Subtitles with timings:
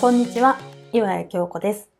[0.00, 0.60] こんにちは、
[0.92, 1.90] 岩谷京子です。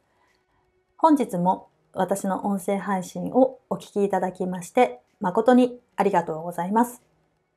[0.97, 7.03] 本日も私の音声配信をお聞きいただきまして、誠にありがとうございます。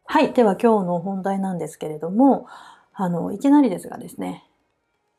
[0.05, 2.47] はい、では今日の本題なんですけれども、
[2.95, 4.43] あの、いきなりですがですね、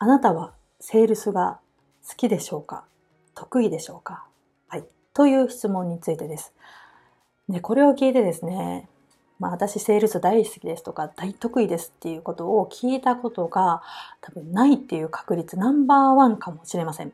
[0.01, 1.61] あなたはセールスが
[2.09, 2.85] 好きでしょうか？
[3.37, 4.27] 得意でしょうか？
[4.67, 4.85] はい、
[5.15, 6.53] という質問についてです。
[7.49, 8.89] で、これを聞いてですね、
[9.39, 13.83] まあ私セールス大好きですとか大得意ですっていうことを聞いたことが
[14.21, 17.13] 多分ないっていう確率ナンバーワンかもしれません。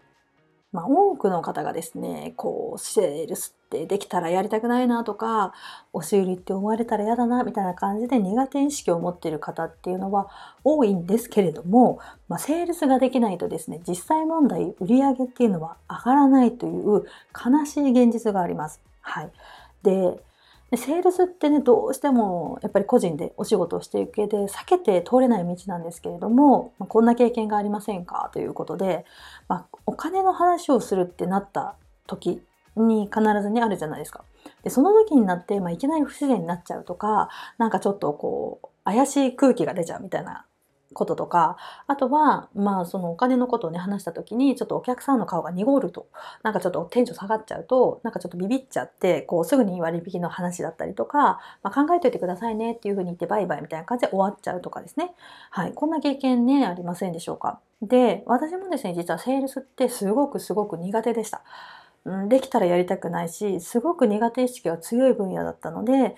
[0.71, 5.55] まあ多くの方がですね、こうセールスってできたらやりたくないなとか、
[5.95, 10.29] 押し売りって思われたら嫌だなみたいな感じで苦手意識を持っている方っていうのは
[10.65, 17.05] 多いんですけれども、まあ、セールスができないとですね、実際問題売り上げっていうのは上がらないという
[17.35, 18.83] 悲しい現実があります。
[19.01, 19.33] はい。
[19.83, 20.21] で、
[20.71, 28.31] でセールスってね、どうしてもやっぱり個人でお仕事をしていく上で避けて通れない道なんですけれども、まあ、こんな経験がありませんか？
[28.35, 29.07] ということで、
[29.49, 31.75] まあ、お金の話をするってなった
[32.07, 32.43] 時
[32.77, 34.25] に必ずねあるじゃないですか。
[34.63, 40.45] で、その時になって、まあ、いきなり不自然になっちゃうとか、なんかちょっとこう、怪しい空気が出ちゃうみたいな
[40.99, 46.09] こととか、あとは、まあ、そのお金のことをね、話した時に、ちょっとお客さんの顔が濁ると、
[46.43, 55.13] なんかちょっとテンション下がっちゃうと、なんかちょっとビビっちゃって、こう、すぐに割引の話だったりとか、まあ、考えといてくださいねっていうふうに言ってバイバイみたいな感じで終わっちゃうとかですね。
[55.51, 55.73] はい。
[55.73, 57.61] こんな経験ね、ありませんでしょうか。
[57.81, 61.43] で、私もですね、実はセールスってすごくすごく苦手でした。
[62.05, 66.17] うんできたらやりたくないし、すごく苦手意識が強い分野だったので、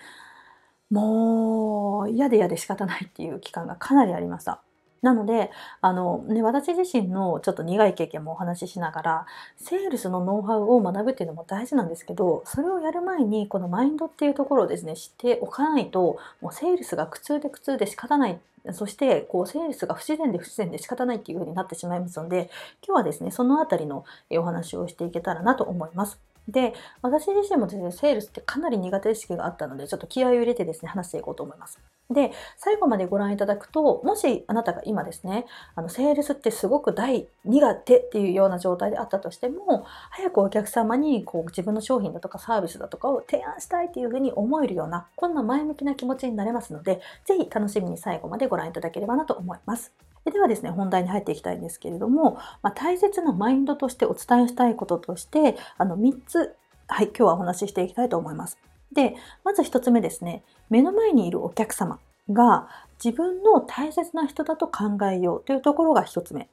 [0.91, 4.63] もう嫌で嫌で仕方ないっていう期間がかなりありました。
[5.03, 18.39] なので、あのね、私自身のちょっと苦い経験もお話ししながら、セールスのノウハウを学ぶっていうのも大事なんですけど、それをやる前にこのマインドっていうところをですね、知っておかないと、もうセールスが苦痛で苦痛で仕方ない。
[18.73, 22.51] そして、こう、セールスが不自然で不自然で仕方ないっていう風になってしまいますので、
[22.87, 26.21] 今日はですね、そのあたりのお話をしていけたらなと思います。
[26.47, 31.81] で、私自身もですね、セールスってかなり苦手意識があったので、ちょっと気合を入れてですね、話していこうと思います。
[32.11, 49.93] で、最後までご覧いただくと、もしあなたが今ですね、あの、セールスってすごく大苦手っていうような状態であったとしても、早くお客様にこう自分の商品だとかサービスだとかを提案したいっていうふうに思えるような、こんな前向きな気持ちになれますので、ぜひ楽しみに最後までご覧いただければなと思います。
[50.25, 56.57] ではですね、本題に入っていきたいんですけれども、まあ、大切なマインドとしてお伝えしたいこととして、あの、3つ、
[56.89, 58.59] はい、今日はお話ししていきたいと思います。
[58.93, 59.15] で、
[59.45, 61.99] まず1つ目ですね、目の前にいるお客様
[62.31, 62.69] が
[63.03, 66.49] 自分の大切な人だと考えようというところが1つ目。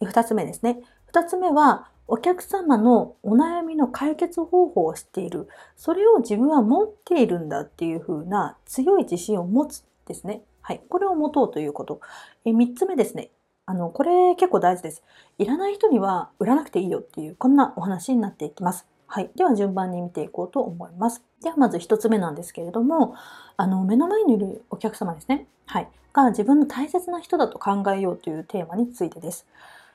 [0.00, 0.80] 2つ目ですね。
[1.12, 5.48] 2つ目は、お客様のお悩みの解決方法を知っている。
[5.76, 10.42] それを自分は持っているんだっていう風な強い自信を持つですね。
[10.62, 10.80] はい。
[10.88, 12.00] これを持とうということ。
[12.44, 13.30] え3つ目ですね。
[13.66, 15.02] あの、これ結構大事です。
[15.38, 18.86] いらない人には売らなくていいよっていう、こんなお話になっていきます。
[19.06, 19.30] はい。
[19.36, 21.22] では順番に見ていこうと思います。
[21.42, 23.14] ではまず1つ目なんですけれども、
[23.56, 25.46] あの、目の前にいるお客様ですね。
[25.66, 25.88] はい。
[26.12, 29.46] が自分の大切な人だと考えようというテーマについてです。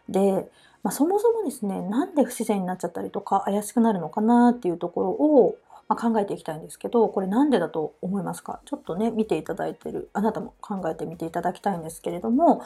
[0.07, 0.49] で、
[0.83, 5.55] まあ、そもそもですね、なんで不自然になっちゃったりとか怪しくなるのかなっていうところを、
[5.87, 8.61] ま、考えていきたいんですけど、これなんでだと思いますか？
[8.65, 12.63] ちょっとね、見ていただいてる、あなたも考えてみていただきたいんですけれども、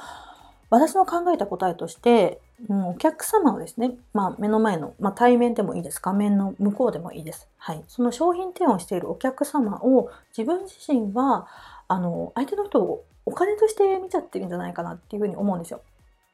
[0.69, 2.39] 私の考えた答えとして、
[2.69, 5.99] うん、お客様をですね、まあ、目の前の、まあ、対面でもいいです。
[6.01, 7.47] 画面の向こうでもいいです。
[7.57, 7.83] はい。
[7.87, 11.47] その商品提案をしているお客様を自分自身は、
[11.87, 15.81] あの、相手の人をお金として見ちゃってるんじゃないかなっていうふうに思うんですよ。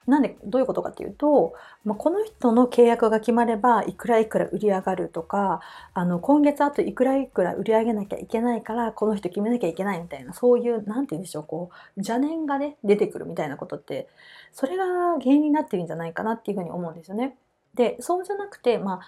[0.08, 1.54] なんで、どういうことかっていうと、
[1.84, 5.62] まあ、この人の契約が決まれば、いくらいくら売り上がるとか、
[5.94, 14.08] あの、今月あといくらいくら売り上げなきゃいけないから、この人決めなきゃいけないみたいな、そういう、何て言うんでしょう、こう、邪念がね、出てくるみたいなことって、
[14.52, 14.86] それが
[15.20, 17.38] 原因になってるんじゃないかなっていうふうに思うんですよね。
[17.76, 19.00] で、そうじゃなくて、まあ、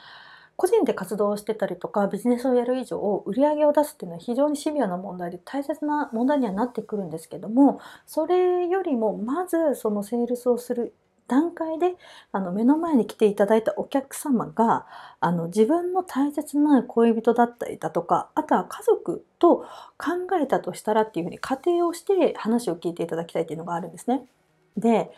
[0.56, 10.94] 個人で活動してたりとかビジネスをやる以上売り上げを出すっていうのは非常にシビアな問題で大切な問題にはなってくるんですけどもそれよりもまずそのセールスをする
[11.28, 11.96] 段階で
[12.32, 14.86] あの目の前に来ていただいたお客様が
[15.20, 19.66] あの自分の大切な恋人だったりだとかあとは家族と
[19.98, 24.26] 考えたとしたらっていうふうに仮定をして話を聞いていただきたいっていうのがあるんですね。
[24.76, 25.12] で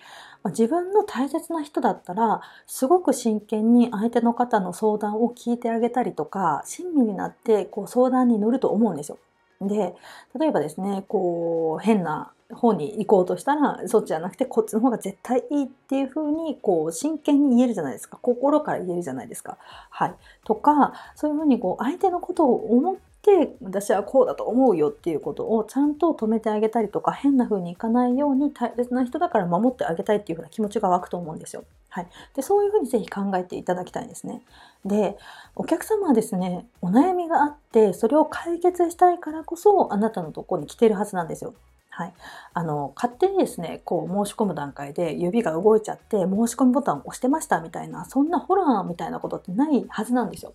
[0.50, 9.18] 自分の大切な人だったらすごく真剣に相手の方の相談を聞いてあげたりとか親身になってこう相談に乗ると思うんですよ。
[9.62, 9.96] で
[10.38, 19.58] 例えばですねこう変な方に行こうとしたらそっちじゃなくてこっちの方が絶対いいっていう風にこう真剣に言えるじゃないですか心から言えるじゃないですか。
[19.90, 22.96] はい、とかそういう風にこう相手のことを思っ
[23.26, 31.64] って私はこうだと思うよっていうことをちゃんと止めてあげたりとか変な風にいかないように大切な人だから守ってあげたいっていう風な気持ちが湧くと思うんですよ。
[31.90, 34.44] はい、でそういうふうにぜひ考えていただきたいんですね。
[34.86, 35.18] で
[35.56, 41.54] お客様はですねお悩みがあってそれを解決したいからこそあなたのとこに来てるはずなんですよ。
[41.90, 42.14] はい、
[42.54, 50.54] あの勝手にですねこう申し込む段階で指が動いちゃって申し込みボタンを押してましたみたいなそんなホラーみたいなことってないはずなんですよ。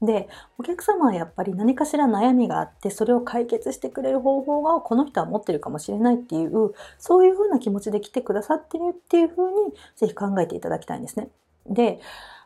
[0.00, 0.28] で
[0.58, 11.28] お客様はやっぱり何かしら悩みがあってそれを解決してくれる方法がこの人は持ってるかもしれないっていうそういうふうな気持ちで来てくださってるっていうふうにぜひ考えていただきたいんですね。
[11.66, 12.00] で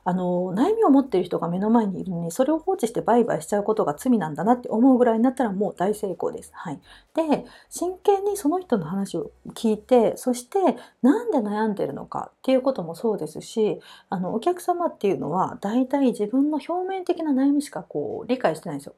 [0.04, 6.50] あの悩みを持っている人が目の前にいるのにそれを放置して売買しちゃうことが罪なんだなって思うぐらいになったらもう大成功です。
[6.54, 6.81] はい、
[7.14, 10.58] で真剣にその人の話を聞いてそして
[11.02, 18.94] なんで悩んでるのかっていうこともそうですしあのお客様っていうのは大体自分の表面的な悩みしかこう理解してないんですよ。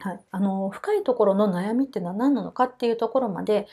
[0.00, 3.66] はい、あの深いところの悩みっていうのは何なのかっていうところまで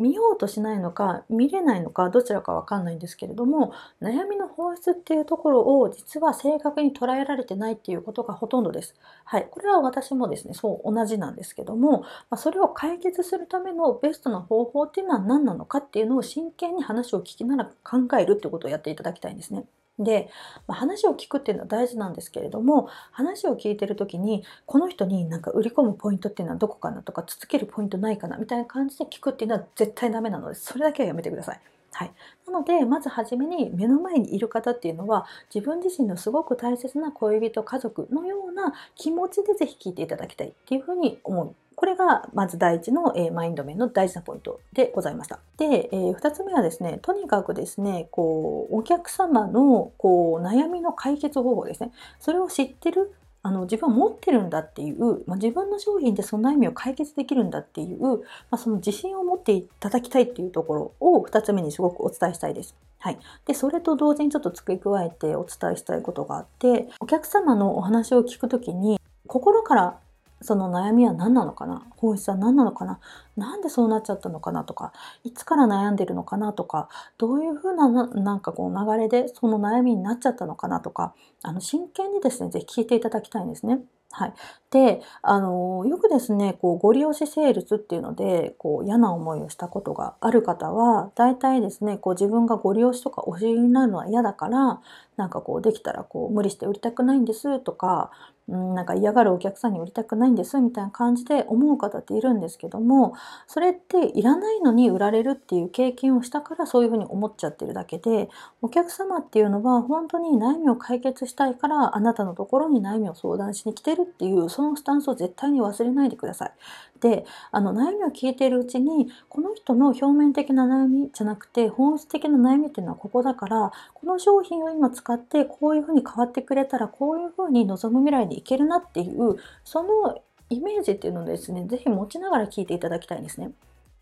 [0.00, 8.94] 見ようとしないのか見れないのかどちらかわかんないんですけれども悩みの本質っていうところを実は正確に捉えられてないっていうことがほとんどです。
[9.24, 19.66] はい、これは私もですねそう同じなんですけども、まあ、それを解決するためのベストな方法っていうのは何なのかっていうのを真剣に話を聞きながら考えるってことをやっていただきたいんですね。
[20.00, 20.30] で、
[20.66, 31.60] まあ、話を聞くっていうのは大事なんですけれども話を聞いてる時にこの人になんか売り込むポイントっていうのはどこかなとか続けるポイントないかなみたいな感じで聞くっていうのは絶対ダメなのでそれだけはやめてください。
[31.92, 32.12] はい、
[32.46, 45.40] なのでまず初めに目の前にいる方っていうのは自分自身のすごく大切な恋人家族のような気持ちで是非聞いていただきたいっていうふうに思うこれがまず第一の、え、マインド面の大事なポイントでございました。
[45.56, 58.18] で、えー、2つ目はですね、とにかくですね、こう、お客様のこう悩みの解決方法ですね、それを知ってるあの自分は持ってるんだっていう、まあ、自分の商品でその悩みを解決できるんだっていう、ま
[58.50, 62.74] あ、その自信を持っていただきたいっていうところを2つ目にすごくお伝えしたいです。
[62.98, 69.98] はい、でそれと同時にちょっと付け加えてお伝えしたいことがあってお客様のお話を聞くときに心から
[70.42, 71.86] その悩みは何なのかな？
[71.96, 72.98] 本質は何なのかな？
[73.36, 74.92] なんでそうなっちゃったのかなとか
[75.24, 76.88] いつから悩んでるのかなとか
[77.18, 83.80] どういうふうななんかこう流れでその悩みになっちゃったのかなとかあの真剣にですね是非聞いていただきたいんですね。
[84.12, 84.34] はい、
[84.72, 94.80] であのよくですねこうご利用しセールスっていうのでこう嫌な思いをしたことがある方は大体ですねこう自分がご利用しとかお知りになるのは嫌だから
[95.16, 98.10] なんかこうできたらこう無理して売りたくないんですとか
[98.50, 103.14] うん、なんか嫌がるお客さんに売りたくないんですみたいな感じで思う方っているんですけども
[103.46, 108.28] それっていらないのに売られるっていう経験をしたからそういうふうに思っちゃってるだけで
[108.60, 116.52] お客様っていうのは本当に悩みを解決したいからあなたのところに悩みを相談しに来てるっていうそのスタンスを絶対に忘れないでください。
[117.00, 130.20] であの悩みを聞いているうちにこの人の表面的な悩みじゃなくて本質的な悩みっていうのはここだからこの商品を今使ってこういうふうに変わってくれたらこういうふうに望む未来にいけるなっていうその
[130.50, 133.52] イメージっていうのをですね是非持ちながら聞いていただきたいんですね。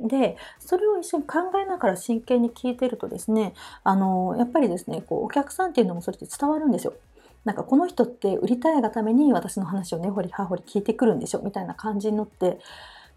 [0.00, 3.52] でそれを一緒に考えながら真剣に聞いてるとですね
[3.82, 6.94] あのやっぱりですねこうお客さんっていうのもそれって伝わるんですよ。
[7.44, 12.58] なんかこの人って売りたいがために私の話を根掘り葉掘り聞いてくるんでしょみたいな感じになって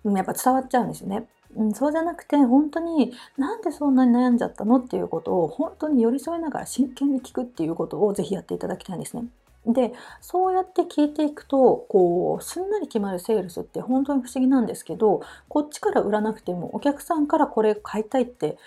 [0.05, 1.27] やっぱ伝わっちゃうんですよね。
[1.55, 9.25] うん、そうじゃなくて本当になんでそんなに悩んじゃったのっていうことを本当に寄り添いながら真剣に聞くっていうことをぜひやっていただきたいんですね。
[9.65, 18.57] でそうやって聞いていくとこうすんなり決まるセールスって本当に不思議なんですけどこっちから売らなくてもお客さんからこれ買いたいって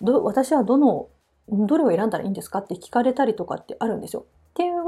[0.00, 1.08] ど私はどの
[1.48, 4.24] どれを選んだらいいんですかって聞かれたりとかってあるんですよ。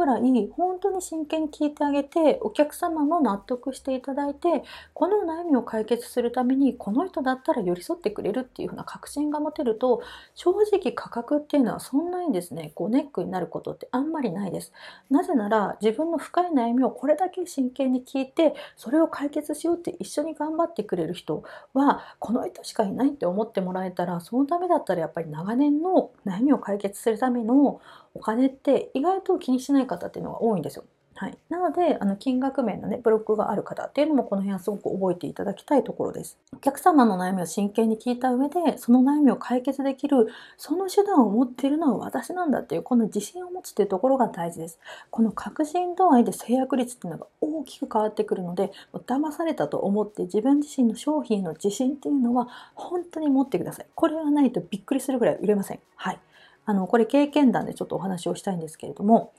[0.07, 10.03] らい本当に真剣に聞いてあげてお客様も納得していただいてこの悩みを解決するためにこの人だったら寄り添ってくれるっていうふうな確信が持てると
[10.35, 14.73] 正直価格っていうのはそんなにですねこうネックになることってあんまりないです。
[15.11, 21.43] なぜなら自分の深い悩みをこれだけ真剣に聞いてそれを解決しようって一緒に頑張ってくれる人
[21.75, 27.81] はこの人しかいないって思ってもらえたらそのためだったらやっぱり長年の悩みを解決するための
[28.15, 30.85] お金って意外と気にしない方っていうのが多いんですよ。
[31.19, 36.37] はい、なのであの金額面のねブロックがある方っていうのもこの辺はすごく覚えていただきたいところです。
[36.55, 44.79] お客様の悩みを真剣に聞いた上でその悩みを解決できるその手段を持っているのは私なんだっていうこの自信を持つっていうところが大事です。
[45.11, 48.71] この確信度合いで制約率っていうのが大きく変わってくるので
[49.07, 53.87] 騙されたと思って自分自身の商品の自信っていうのは本当に持ってください。
[53.95, 55.81] これがないとびっくりするぐらい売れません。
[55.95, 56.21] はい。
[56.67, 59.33] あのこれ経験談でちょっとお話をしたいんですけれども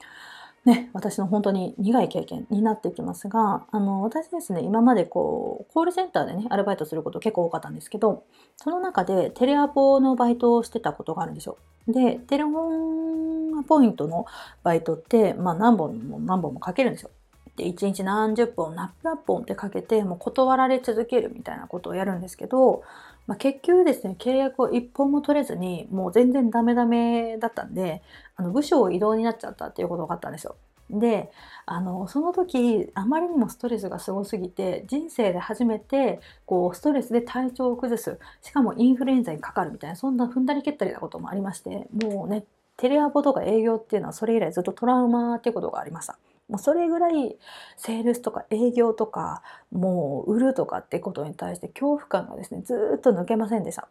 [0.68, 8.26] ね、私の本当に苦い経験になってきますが、あの、私ですね、今までこう、コールセンターでね、アルバイトすること結構多かったんですけど、
[8.58, 11.58] その中でテレアポのバイトをしてたことがあるんですよ。
[11.88, 14.26] で、テレフォンポイントの
[14.62, 17.12] バイトって、まあ何本も何本もかけるんですよ。
[17.56, 22.84] で、1日何十本、何百本ってかけて、もう断られ続けるみたいなことをやるんですけど、
[23.28, 28.02] まあ、結局ですね、契約を一本も取れずに、もう全然ダメダメだったんで、
[28.36, 30.56] あの部署移動になっちゃったっていうことがあったんですよ。
[30.90, 31.32] で
[31.66, 42.46] あのその時あまりにもストレスがすごすぎて人生で初めてこうストレスで体調を崩すしかもインフルエンザにかかるみたいなそんな踏んだり蹴ったりなこともありましてもうね
[42.78, 46.18] テレアポとか営業っていうのはそれ以来ずっとトラウマっていうことがありました。
[46.50, 47.38] もうそれぐらい
[47.76, 53.88] セールスとか営業とかもう売るとかってことに対して恐怖感がですねずっと抜けませんでした。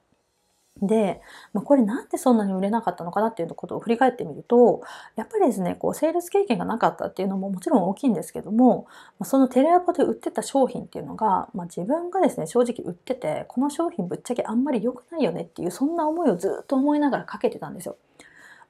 [0.82, 1.22] で、
[1.52, 4.82] まあ、これなんでそんなに売れなかったのかなっていうことを振り返ってみると
[5.16, 8.86] やっぱりですねこうセールス経験がなかったっていうのももちろん大きいんですけども
[9.24, 17.96] そのテレアポで売ってた商品っていうのが、まあ、自分がですね正直売っててこの商品ぶっちゃけあんまり良くないよねっていうそんな思いをずっと思いながらかけてたんですよ。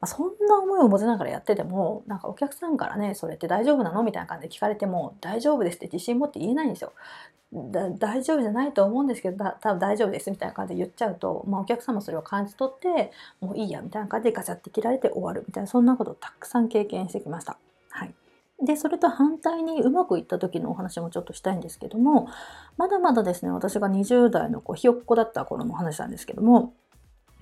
[0.01, 4.03] まあ、そんな思いを持ちながらやっててもなんかお客さんからねそれって大丈夫なの？
[4.03, 6.93] みたいな感じで聞かれても大丈夫ですって自信持って言えないんですよ。
[7.99, 17.57] 大丈夫じゃないと思うんですけど多分大丈夫ですみたいな感じで言っちゃうと、まあ、お客さんもそれを感じ取ってもういいやみたいな感じでガチャって切られて終わるみたいなそんなことをたくさん経験してきました。
[17.91, 18.15] はい、
[18.63, 22.29] でそれと反対にうまくいった時のお話もちょっとしたいんですけども
[22.77, 26.75] まだまだですね私が20代のこうひよっこだった頃の話なんですけども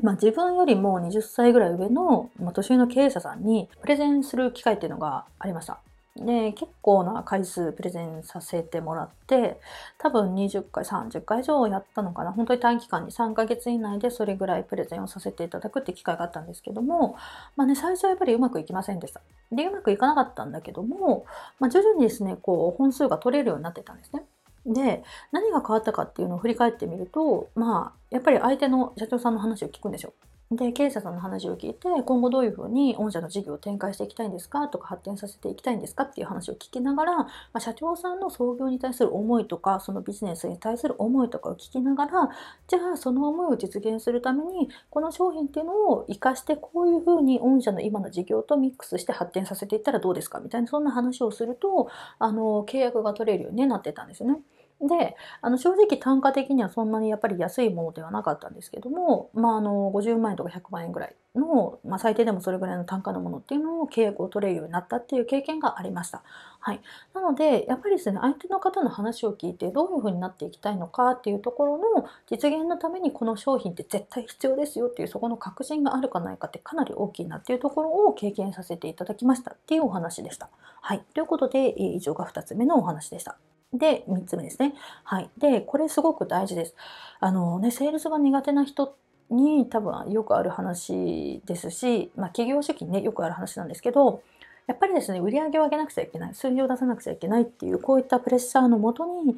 [0.04, 5.78] まあ、自分よりも20歳ぐらい上の、まあ、年上の経営者さんにプレゼンする機会っていうのがありました。
[6.14, 9.58] で結構な回数プレゼンさせてもらって
[9.98, 12.32] 多分20回30回以上やったのかな。
[12.32, 17.16] 本当に短期間に3ヶ月以内でそれぐらいプレゼンをさせていただくって機会があったんですけども
[17.56, 19.22] まあね最初はやっぱりうまくいきませんでした。
[19.50, 21.24] でうまくいかなかったんだけども、
[21.58, 24.22] まあ、徐々にですねこう本数が取れるようになってたんですね。
[24.66, 25.02] で
[25.32, 30.12] 何が変わったかっていうのを振り返ってみるとまあやっぱり相手の社長さんの話を聞くんですよ
[30.50, 42.28] で、経営者さんの話を聞いて、今後どういうふうに御社の事業を展開していきたいんですかとか発展させていきたいんですかっていう話を聞きながら、まあ、社長さんの創業に対する思いとか、そのビジネスに対する思いとかを聞きながら、
[42.68, 54.40] じゃあその思いを実現するために、この商品っていうのを活かして、こういうふうに御社の今の事業とミックスして発展させていったらどうですかみたいな、そんな話をすると、あの、契約が取れるようになってたんですよね。
[54.80, 66.22] であの正直単価的にはそんなにやっぱり安いものではなかったんですけども、まあ、あの50万円とか100万円ぐらいの、まあ、最低でもそれぐらいの単価のものっていうのを契約を取れるようになったっていう経験がありました。
[66.60, 66.80] はい、
[67.14, 80.48] なのでやっぱりですね相手の方の話を聞いてどういうふうになっていきたいのかっていうところの実現のためにこの商品って絶対必要ですよっていうそこの確信があるかないかってかなり大きいなっていうところを経験させていただきましたっていうお話でした。
[80.80, 83.36] はい、ということで以上が2つ目のお話でした。
[83.74, 84.74] で、3つ目ですね。
[85.02, 85.30] はい。
[85.36, 86.74] で、これすごく大事です。
[87.20, 88.96] あのね、セールスが苦手な人
[89.30, 94.22] に多分よくある話ですし、まあ企業主義にね、よくある話なんですけど、
[94.66, 99.36] やっぱりですね、売り上げを上げなくちゃいけない、数字を出さなくちゃいけないっていう、こういったプレッシャーのもとに、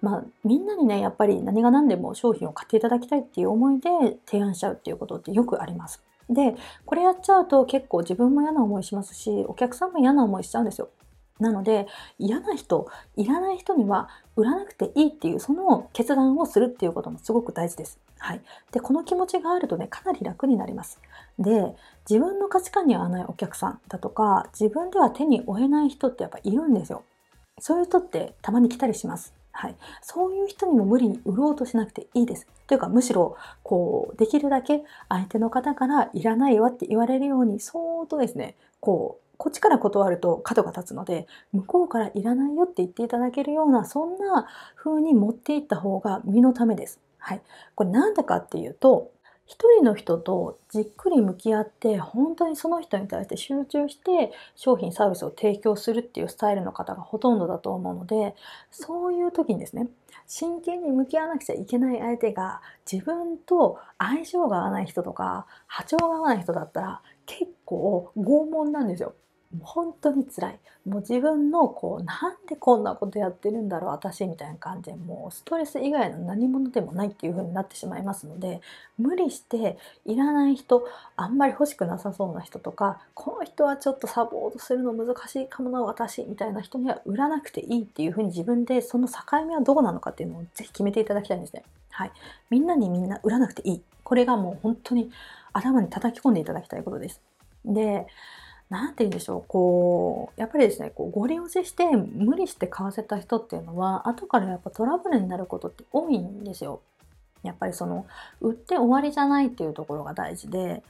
[0.00, 3.88] まあ、みんなにね、やっぱり何が何でも商品を買っていただきたいっていう思いで
[4.26, 6.00] 提案しちゃうっていうことってよくあります。
[6.30, 6.54] で、
[6.84, 10.90] これやっちゃうと結構自分も嫌な思いしますし、お客さんも嫌な思いしちゃうんですよ。
[11.38, 11.86] なので
[12.18, 17.98] 嫌な人いらない人には売らなくていいっていうその決断をするっていうこともすごく大事です。
[18.18, 18.40] はい、
[18.72, 21.00] でこの気持ちがあるとねかなり楽になります。
[21.38, 21.76] で
[22.08, 27.04] 自分の価値観に合わないお客さんだとか自分では手に負えない人ってやっぱいるんですよ。
[27.60, 29.34] そういう人ってたまに来たりします。
[29.52, 32.46] はい、そういう人にも無理に売ろうとしなくていいです。
[32.68, 47.00] というかむしろこうできるだけ相手の方からいらないわって言われるようにそーっとですねこうこっちから断ると角が立つので向こうからいらないよって言っていただけるようなそんな風に持っていった方が身のためです。
[47.18, 47.42] はい、
[47.74, 49.12] これなんでかっていうと
[49.48, 58.34] 一人の人とじっくり向き合って本当にその人に対して集中して商品サービスを提供するっていうスタイルの方がほとんどだと思うので
[58.70, 59.88] そういう時にですね
[60.26, 69.14] 真剣に向き合わなくちゃいけない相手が自分と相性が合わない人とか波長が合わない人だったら結構拷問なんですよ。
[69.62, 78.60] 本当に辛いもう自分のこうなんでこんなことやってるんだろう私みたいな感じでもうストレス以外の何者でもないっていう風になってしまいますので
[78.98, 80.86] 無理していらない人
[81.16, 89.14] あんまり欲しくなさそうな人とかこの人はちょっとサポートするの難しいかもな私みたいな人には売らなくていいっていう風に自分でその境
[89.46, 91.62] 目はどこなのかっていうのをぜひ決めていただきたいんですね。
[91.90, 92.12] はい、
[92.50, 95.10] みんなにみんな売らなくていいこれがもう本当に
[95.52, 97.20] 頭に叩き込んでいただきたいことです。
[97.64, 98.06] で
[98.70, 106.80] 何て言うんでしょうこうやっぱりですねこうご利用しして無理して買わせた人っていうのは後からやっぱトラブルになることって多いんですよ。
[107.42, 108.06] やっぱりその
[108.40, 110.82] 売って終わりじゃないっていうところが大事で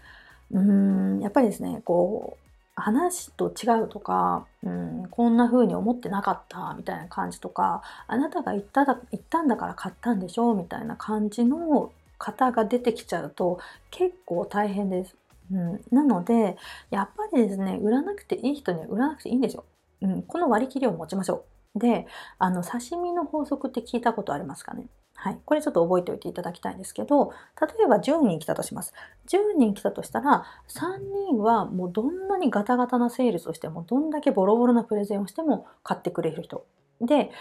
[0.50, 2.48] うーんやっぱりですねこう
[2.80, 13.58] 話と違うとか、うん、こんな風に思ってなかったみたいな感じとかあなたが言っただ言ったんだから買ったんでしょうみたいな感じの方が出てきちゃうと
[13.90, 15.14] 結構大変です。
[15.50, 16.56] うん、なので
[16.90, 19.64] やっぱりですね売らなくていい人には売らなくていいんですよ。
[20.00, 21.44] うん、この割り切りを持ちましょ
[21.76, 21.78] う。
[21.78, 22.06] で
[22.38, 24.86] あの刺身の法則って聞いたことありますかね？
[25.20, 25.38] はい。
[25.44, 28.94] これちょっと覚えておいていただきたいんですけど、例えば10人来たとします。
[29.28, 36.64] 10人来たとしたら、3人はもうどんなにガタガタなセールスをしても、どんだけボロボロなプレゼンをしても買ってくれる人。
[37.00, 37.32] で、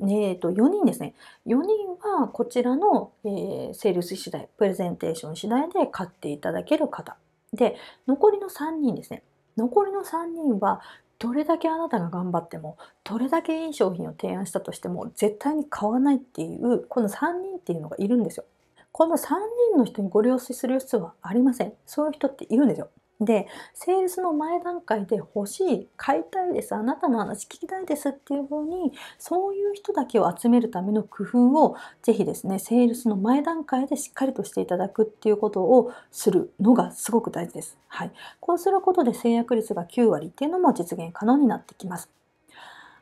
[0.00, 1.14] 3、えー、と4人ですね。
[1.46, 7.16] 4人はこちらの、えー、セールス次第、プレゼンテーション次第で買っていただける方。
[7.52, 7.76] で、
[8.06, 9.22] 残りの3人ですね。
[9.56, 10.80] 残りの3人は
[11.18, 18.44] どれだけあなたが頑張ってもどれだけいい商品を提案したとしても絶対に買わないっていうこの3人っていうのがいるんですよ。
[18.92, 19.34] この3
[19.72, 21.72] 人の人にご了承する必要はありません。
[21.86, 22.88] そういう人っているんですよ。
[23.20, 37.76] で、セールスの前段階で欲しい、買いたいです、あなたの話聞きたいですっていう風に、そういう人だけを集めるための工夫を、ぜひですね、セールスの前段階でしっかりとしていただくっていうことをするのがすごく大事です。
[37.88, 38.12] はい。
[38.40, 42.17] こうすることで制約率が9割っていうのも実現可能になってきます。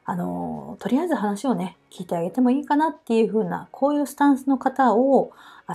[0.09, 5.33] あの、とりあえず話をね、聞いてあげてもいいかなっていうふうな、こういうスタンスの方を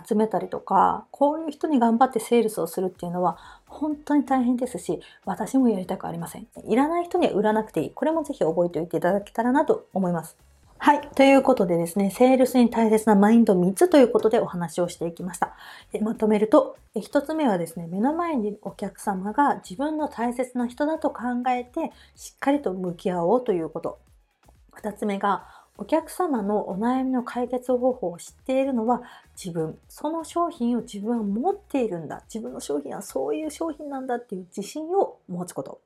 [0.08, 6.48] 集めたりとか、こういう人に頑張ってセールスをするっていうのは、本当に大変ですし、私もやりたくありません。
[6.66, 7.92] いらない人には売らなくていい。
[7.92, 10.38] これもぜひ覚えておいていただけたらなと思います。
[10.78, 11.02] はい。
[11.14, 15.54] ということでですね、セールスに大切なマインド3つということでお話をしていきました。
[16.02, 24.00] まとめると、1つ目はですね、目の前にお客様が自分の大切な人だと考えて、しっかりと向き合おうということ。
[24.84, 29.02] 2つ目が、お客様のお悩みの解決方法を知っているのは
[29.36, 29.80] 自分。
[29.88, 32.24] その商品を自分は持っているんだ。
[32.26, 35.82] 自分の商品はそういう商品なんだっていう自信を持つこと。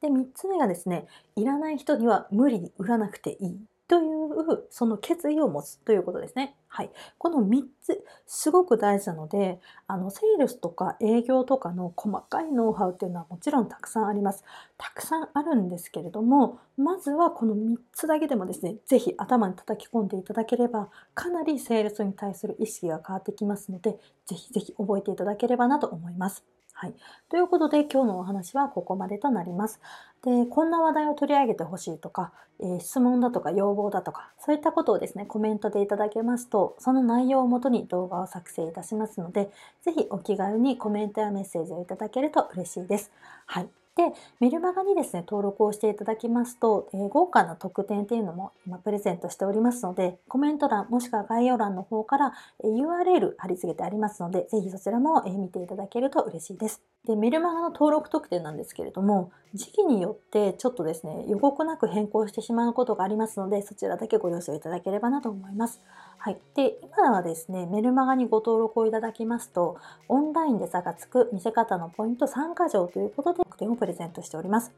[0.00, 1.06] で、3つ目がですね、
[1.36, 3.60] いらない人には無理に売らなくていい。
[3.88, 6.56] というその決意を持つということですね。
[6.68, 6.90] はい。
[7.18, 14.44] この3つ、すごく大事なので、あの、セールスとか営業とかの細かいノウハウっていうのはもちろんたくさんあります。
[14.76, 26.55] たくさんあるんですけれども、まずはこの3つだけでもですね、ぜひ頭に叩き込んでいただければ、かなりセールスに対する意識が変わってきますので、ぜひぜひ覚えていただければなと思います。
[26.78, 26.94] はい。
[27.30, 29.80] ということで今日のお話はここまでとなります。
[30.22, 39.50] で、こんな話題を取り上げてほしいとか、えー、質問だとか要望だとか、そういったことをですね、コメントでいただけますと、その内容をもとに動画を作成いたしますので、
[39.84, 43.10] 是非お気軽にコメントやメッセージをいただけると嬉しいです。
[43.46, 43.85] はい。
[43.96, 52.32] で、メルマガにですね、登録をしていただきますと、えー、豪華な特典っていうのも今プレゼントしておりますので、コメント欄もしくは概要欄の方から、
[52.62, 56.82] え、URL 貼り付けてありますので、ぜひそちらも、え、見ていただけると嬉しいです。
[57.06, 65.80] で、メルマガの登録特典なんですけれども、時期によってちょっとですね、予告なく変更してしまうことがありますので、そちらだけご了承いただければなと思います。
[66.18, 66.38] はい。
[66.54, 69.76] で、今はですね、メルマガにご登録をいただきますと、
[70.08, 74.72] オンラインで差がつく見せ方のポイント3箇条ということで特典をプレゼントしております。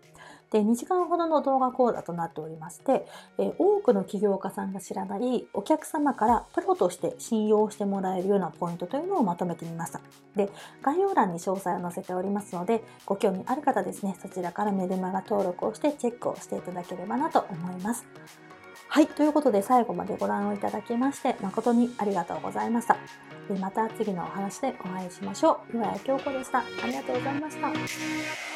[0.50, 3.06] で、2時間ほどの動画講座となっておりまして、
[3.38, 10.00] え多くの起業家さんが知らないお客様からプロとして信用してもらえるようなポイントというのをまとめてみました。
[10.36, 10.50] で、
[10.82, 18.06] 概要欄に詳細を載せておりますので、ご興味ある方ですね、そちらからメルマガ登録をしてチェックをしていただければなと思います。
[18.86, 22.96] はい、ということで最後までご覧をいただきまして誠にありがとうございました。
[23.60, 25.76] また次のお話でお会いしましょう。
[25.76, 26.58] 岩谷京子でした。
[26.58, 28.47] ありがとうございました。